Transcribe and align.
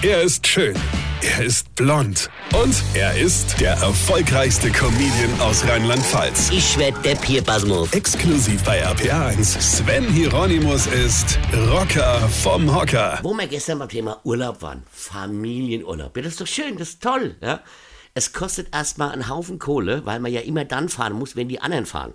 Er 0.00 0.22
ist 0.22 0.46
schön. 0.46 0.76
Er 1.22 1.44
ist 1.44 1.74
blond. 1.74 2.30
Und 2.54 2.84
er 2.94 3.18
ist 3.18 3.60
der 3.60 3.72
erfolgreichste 3.72 4.70
Comedian 4.70 5.40
aus 5.40 5.66
Rheinland-Pfalz. 5.66 6.50
Ich 6.52 6.78
werd 6.78 7.04
der 7.04 7.16
Pierpasmus. 7.16 7.92
Exklusiv 7.92 8.62
bei 8.62 8.86
RPA1. 8.86 9.60
Sven 9.60 10.04
Hieronymus 10.04 10.86
ist 10.86 11.36
Rocker 11.72 12.20
vom 12.28 12.72
Hocker. 12.72 13.18
Wo 13.24 13.34
wir 13.34 13.48
gestern 13.48 13.80
beim 13.80 13.88
Thema 13.88 14.20
Urlaub 14.22 14.62
waren. 14.62 14.84
Familienurlaub. 14.92 16.16
Ja, 16.16 16.22
das 16.22 16.34
ist 16.34 16.40
doch 16.42 16.46
schön, 16.46 16.78
das 16.78 16.90
ist 16.90 17.02
toll. 17.02 17.34
Ja? 17.40 17.60
Es 18.14 18.32
kostet 18.32 18.72
erstmal 18.72 19.10
einen 19.10 19.28
Haufen 19.28 19.58
Kohle, 19.58 20.06
weil 20.06 20.20
man 20.20 20.30
ja 20.32 20.42
immer 20.42 20.64
dann 20.64 20.88
fahren 20.88 21.14
muss, 21.14 21.34
wenn 21.34 21.48
die 21.48 21.60
anderen 21.60 21.86
fahren. 21.86 22.14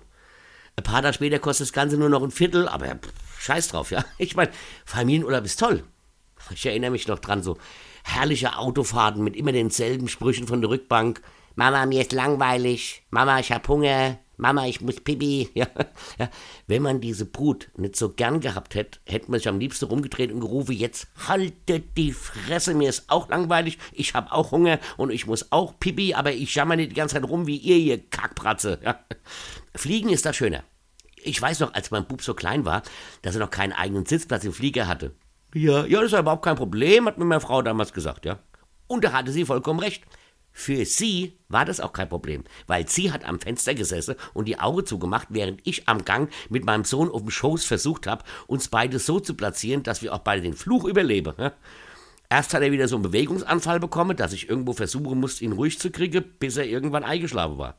Ein 0.76 0.84
paar 0.84 1.02
Tage 1.02 1.12
später 1.12 1.38
kostet 1.38 1.66
das 1.66 1.74
Ganze 1.74 1.98
nur 1.98 2.08
noch 2.08 2.22
ein 2.22 2.30
Viertel, 2.30 2.66
aber 2.66 2.86
pff, 2.86 3.12
scheiß 3.40 3.68
drauf, 3.68 3.90
ja. 3.90 4.06
Ich 4.16 4.36
meine, 4.36 4.52
Familienurlaub 4.86 5.44
ist 5.44 5.60
toll. 5.60 5.84
Ich 6.52 6.66
erinnere 6.66 6.90
mich 6.90 7.08
noch 7.08 7.18
dran, 7.18 7.42
so 7.42 7.58
herrliche 8.04 8.58
Autofahrten 8.58 9.22
mit 9.22 9.36
immer 9.36 9.52
denselben 9.52 10.08
Sprüchen 10.08 10.46
von 10.46 10.60
der 10.60 10.70
Rückbank. 10.70 11.22
Mama, 11.56 11.86
mir 11.86 12.02
ist 12.02 12.12
langweilig. 12.12 13.02
Mama, 13.10 13.38
ich 13.38 13.52
hab 13.52 13.66
Hunger. 13.68 14.18
Mama, 14.36 14.66
ich 14.66 14.80
muss 14.80 15.00
pipi. 15.00 15.48
Ja, 15.54 15.68
ja. 16.18 16.28
Wenn 16.66 16.82
man 16.82 17.00
diese 17.00 17.24
Brut 17.24 17.70
nicht 17.76 17.96
so 17.96 18.10
gern 18.10 18.40
gehabt 18.40 18.74
hätte, 18.74 18.98
hätte 19.06 19.30
man 19.30 19.38
sich 19.38 19.48
am 19.48 19.60
liebsten 19.60 19.86
rumgedreht 19.86 20.32
und 20.32 20.40
gerufen, 20.40 20.72
jetzt 20.72 21.06
haltet 21.28 21.96
die 21.96 22.12
Fresse, 22.12 22.74
mir 22.74 22.88
ist 22.88 23.04
auch 23.08 23.28
langweilig, 23.28 23.78
ich 23.92 24.14
hab 24.14 24.32
auch 24.32 24.50
Hunger 24.50 24.80
und 24.96 25.10
ich 25.10 25.26
muss 25.26 25.52
auch 25.52 25.78
pipi, 25.78 26.14
aber 26.14 26.32
ich 26.32 26.54
jammer 26.54 26.76
nicht 26.76 26.90
die 26.90 26.96
ganze 26.96 27.14
Zeit 27.14 27.28
rum 27.28 27.46
wie 27.46 27.56
ihr, 27.56 27.76
ihr 27.76 27.98
Kackbratze. 28.10 28.80
Ja. 28.82 28.98
Fliegen 29.74 30.08
ist 30.08 30.26
da 30.26 30.32
schöner. 30.32 30.64
Ich 31.22 31.40
weiß 31.40 31.60
noch, 31.60 31.72
als 31.72 31.90
mein 31.90 32.06
Bub 32.06 32.20
so 32.20 32.34
klein 32.34 32.64
war, 32.64 32.82
dass 33.22 33.36
er 33.36 33.40
noch 33.40 33.50
keinen 33.50 33.72
eigenen 33.72 34.04
Sitzplatz 34.04 34.44
im 34.44 34.52
Flieger 34.52 34.86
hatte. 34.86 35.14
Ja, 35.54 35.86
ja, 35.86 36.00
das 36.02 36.12
ist 36.12 36.18
überhaupt 36.18 36.44
kein 36.44 36.56
Problem, 36.56 37.06
hat 37.06 37.16
mir 37.16 37.24
meine 37.24 37.40
Frau 37.40 37.62
damals 37.62 37.92
gesagt, 37.92 38.26
ja. 38.26 38.40
Und 38.88 39.04
da 39.04 39.12
hatte 39.12 39.30
sie 39.30 39.44
vollkommen 39.44 39.78
recht. 39.78 40.02
Für 40.50 40.84
sie 40.84 41.38
war 41.48 41.64
das 41.64 41.80
auch 41.80 41.92
kein 41.92 42.08
Problem, 42.08 42.44
weil 42.66 42.88
sie 42.88 43.12
hat 43.12 43.24
am 43.24 43.40
Fenster 43.40 43.74
gesessen 43.74 44.16
und 44.34 44.46
die 44.46 44.58
Augen 44.58 44.84
zugemacht, 44.84 45.28
während 45.30 45.60
ich 45.64 45.88
am 45.88 46.04
Gang 46.04 46.30
mit 46.48 46.64
meinem 46.64 46.84
Sohn 46.84 47.08
auf 47.08 47.22
dem 47.22 47.30
Schoß 47.30 47.64
versucht 47.64 48.06
habe, 48.06 48.24
uns 48.46 48.68
beide 48.68 48.98
so 48.98 49.20
zu 49.20 49.34
platzieren, 49.34 49.84
dass 49.84 50.02
wir 50.02 50.12
auch 50.12 50.18
beide 50.18 50.42
den 50.42 50.54
Fluch 50.54 50.84
überleben. 50.84 51.34
Erst 52.30 52.54
hat 52.54 52.62
er 52.62 52.72
wieder 52.72 52.88
so 52.88 52.96
einen 52.96 53.04
Bewegungsanfall 53.04 53.78
bekommen, 53.78 54.16
dass 54.16 54.32
ich 54.32 54.48
irgendwo 54.48 54.72
versuchen 54.72 55.20
musste, 55.20 55.44
ihn 55.44 55.52
ruhig 55.52 55.78
zu 55.78 55.90
kriegen, 55.90 56.24
bis 56.40 56.56
er 56.56 56.66
irgendwann 56.66 57.04
eingeschlafen 57.04 57.58
war. 57.58 57.78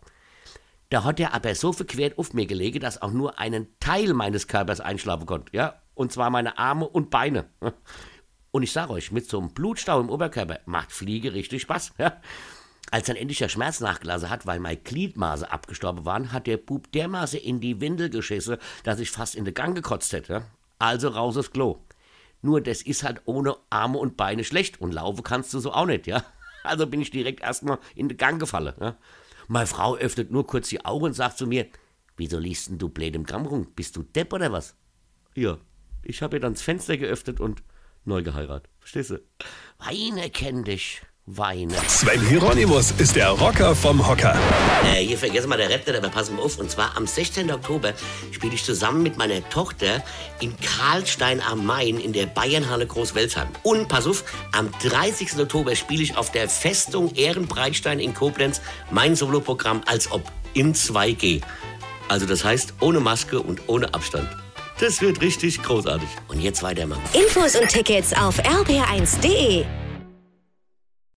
Da 0.89 1.03
hat 1.03 1.19
er 1.19 1.33
aber 1.33 1.55
so 1.55 1.73
verquert 1.73 2.17
auf 2.17 2.33
mir 2.33 2.45
gelegen, 2.45 2.80
dass 2.80 3.02
auch 3.02 3.11
nur 3.11 3.39
einen 3.39 3.67
Teil 3.80 4.14
meines 4.14 4.47
Körpers 4.47 4.80
einschlafen 4.80 5.25
konnte, 5.25 5.55
ja, 5.55 5.81
und 5.95 6.11
zwar 6.11 6.30
meine 6.30 6.58
Arme 6.58 6.88
und 6.88 7.09
Beine. 7.09 7.50
Und 8.52 8.64
ich 8.64 8.72
sage 8.72 8.94
euch, 8.94 9.11
mit 9.11 9.30
so 9.30 9.38
einem 9.38 9.53
Blutstau 9.53 10.00
im 10.00 10.09
Oberkörper 10.09 10.61
macht 10.66 10.94
Fliege 10.94 11.33
richtig 11.33 11.63
Spaß. 11.63 11.91
Ja? 11.97 12.22
Als 12.89 13.08
dann 13.08 13.17
endlich 13.17 13.39
der 13.39 13.50
Schmerz 13.50 13.81
nachgelassen 13.81 14.30
hat, 14.30 14.45
weil 14.45 14.61
meine 14.61 14.78
Gliedmaße 14.78 15.52
abgestorben 15.52 16.06
waren, 16.06 16.31
hat 16.31 16.47
der 16.47 16.56
Bub 16.56 16.89
dermaßen 16.94 17.41
in 17.41 17.59
die 17.59 17.81
Windel 17.81 18.09
geschissen, 18.09 18.56
dass 18.86 19.02
ich 19.02 19.11
fast 19.11 19.36
in 19.36 19.44
den 19.44 19.53
Gang 19.53 19.75
gekotzt 19.75 20.13
hätte. 20.13 20.44
Also 20.80 21.09
raus 21.09 21.36
aufs 21.36 21.52
Klo. 21.52 21.81
Nur 22.41 22.61
das 22.61 22.81
ist 22.81 23.03
halt 23.03 23.23
ohne 23.25 23.58
Arme 23.69 23.97
und 23.97 24.16
Beine 24.16 24.45
schlecht 24.45 24.80
und 24.80 24.94
laufen 24.94 25.23
kannst 25.23 25.53
du 25.53 25.59
so 25.59 25.73
auch 25.73 25.86
nicht, 25.86 26.08
ja. 26.08 26.23
Also 26.63 26.88
bin 26.88 27.02
ich 27.02 27.11
direkt 27.11 27.41
erstmal 27.41 27.78
in 27.94 28.08
den 28.08 28.17
Gang 28.17 28.39
gefallen. 28.39 28.73
Ja? 28.80 28.95
Meine 29.47 29.67
Frau 29.67 29.95
öffnet 29.95 30.31
nur 30.31 30.45
kurz 30.47 30.69
die 30.69 30.83
Augen 30.85 31.05
und 31.05 31.13
sagt 31.13 31.38
zu 31.38 31.47
mir, 31.47 31.67
wieso 32.17 32.39
liest 32.39 32.69
denn 32.69 32.77
du 32.77 32.89
blöd 32.89 33.15
im 33.15 33.25
Gang 33.25 33.47
rum? 33.49 33.67
Bist 33.75 33.95
du 33.95 34.03
Depp 34.03 34.33
oder 34.33 34.51
was? 34.51 34.75
Ja, 35.35 35.57
ich 36.03 36.21
habe 36.21 36.38
ihr 36.38 36.39
dann 36.39 36.53
das 36.53 36.61
Fenster 36.61 36.97
geöffnet 36.97 37.39
und 37.39 37.63
neu 38.05 38.23
geheiratet. 38.23 38.69
Verstehst 38.79 39.11
du? 39.11 39.21
Weine 39.79 40.29
kenn 40.29 40.63
dich. 40.63 41.01
Weine. 41.27 41.73
Sven 41.87 42.21
Hieronymus 42.21 42.91
ist 42.99 43.15
der 43.15 43.29
Rocker 43.29 43.75
vom 43.75 44.07
Hocker. 44.07 44.37
Äh, 44.83 45.03
hier 45.03 45.17
vergessen 45.17 45.49
wir 45.49 45.57
der 45.57 45.71
Raptor, 45.71 45.95
aber 45.95 46.09
passen 46.09 46.37
wir 46.37 46.43
auf. 46.43 46.59
Und 46.59 46.69
zwar 46.69 46.95
am 46.95 47.07
16. 47.07 47.51
Oktober 47.51 47.94
spiele 48.29 48.53
ich 48.53 48.63
zusammen 48.63 49.01
mit 49.01 49.17
meiner 49.17 49.47
Tochter 49.50 50.03
in 50.39 50.53
Karlstein 50.59 51.41
am 51.41 51.66
Main 51.66 52.00
in 52.00 52.13
der 52.13 52.27
Bayernhalle 52.27 52.85
Großwelsheim. 52.85 53.47
Und 53.63 53.88
pass 53.88 54.05
auf, 54.05 54.23
am 54.51 54.69
30. 54.83 55.39
Oktober 55.39 55.75
spiele 55.75 56.03
ich 56.03 56.16
auf 56.16 56.31
der 56.31 56.47
Festung 56.47 57.16
Ehrenbreitstein 57.16 58.00
in 58.00 58.13
Koblenz 58.13 58.61
mein 58.91 59.16
Soloprogramm 59.16 59.81
als 59.88 60.11
ob 60.11 60.31
in 60.53 60.75
2G. 60.75 61.41
Also 62.07 62.27
das 62.27 62.45
heißt 62.45 62.75
ohne 62.81 63.00
Maske 63.00 63.41
und 63.41 63.61
ohne 63.66 63.95
Abstand. 63.95 64.29
Das 64.79 65.01
wird 65.01 65.21
richtig 65.21 65.63
großartig. 65.63 66.09
Und 66.27 66.39
jetzt 66.41 66.61
weiter, 66.61 66.85
Mama. 66.85 67.01
Infos 67.13 67.55
und 67.55 67.67
Tickets 67.67 68.13
auf 68.13 68.39
rb1.de. 68.39 69.66